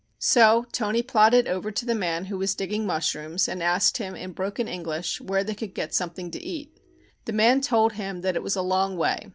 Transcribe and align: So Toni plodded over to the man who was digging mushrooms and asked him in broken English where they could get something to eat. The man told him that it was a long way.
So 0.17 0.65
Toni 0.71 1.03
plodded 1.03 1.45
over 1.47 1.69
to 1.69 1.85
the 1.85 1.93
man 1.93 2.25
who 2.25 2.39
was 2.39 2.55
digging 2.55 2.87
mushrooms 2.87 3.47
and 3.47 3.61
asked 3.61 3.97
him 3.97 4.15
in 4.15 4.31
broken 4.31 4.67
English 4.67 5.21
where 5.21 5.43
they 5.43 5.53
could 5.53 5.75
get 5.75 5.93
something 5.93 6.31
to 6.31 6.43
eat. 6.43 6.75
The 7.25 7.33
man 7.33 7.61
told 7.61 7.93
him 7.93 8.21
that 8.21 8.35
it 8.35 8.41
was 8.41 8.55
a 8.55 8.63
long 8.63 8.97
way. 8.97 9.27